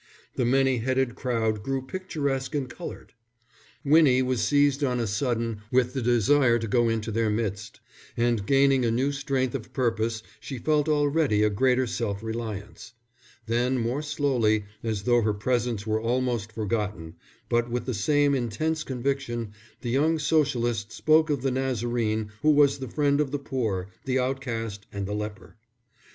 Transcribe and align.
The 0.33 0.45
many 0.45 0.77
headed 0.77 1.13
crowd 1.13 1.61
grew 1.61 1.83
picturesque 1.85 2.55
and 2.55 2.67
coloured. 2.67 3.13
Winnie 3.85 4.23
was 4.23 4.41
seized 4.41 4.83
on 4.83 4.99
a 4.99 5.05
sudden 5.05 5.61
with 5.71 5.93
the 5.93 6.01
desire 6.01 6.57
to 6.57 6.67
go 6.67 6.89
into 6.89 7.11
their 7.11 7.29
midst; 7.29 7.81
and 8.17 8.43
gaining 8.47 8.83
a 8.83 8.89
new 8.89 9.11
strength 9.11 9.53
of 9.53 9.73
purpose, 9.73 10.23
she 10.39 10.57
felt 10.57 10.89
already 10.89 11.43
a 11.43 11.51
greater 11.51 11.85
self 11.85 12.23
reliance. 12.23 12.93
Then 13.45 13.77
more 13.77 14.01
slowly, 14.01 14.65
as 14.81 15.03
though 15.03 15.21
her 15.21 15.35
presence 15.35 15.85
were 15.85 16.01
almost 16.01 16.51
forgotten, 16.51 17.13
but 17.47 17.69
with 17.69 17.85
the 17.85 17.93
same 17.93 18.33
intense 18.33 18.83
conviction, 18.83 19.53
the 19.81 19.91
young 19.91 20.17
Socialist 20.17 20.91
spoke 20.91 21.29
of 21.29 21.43
the 21.43 21.51
Nazarene 21.51 22.31
who 22.41 22.49
was 22.49 22.79
the 22.79 22.89
friend 22.89 23.21
of 23.21 23.29
the 23.29 23.37
poor, 23.37 23.87
the 24.05 24.17
outcast, 24.17 24.87
and 24.91 25.05
the 25.05 25.13
leper. 25.13 25.57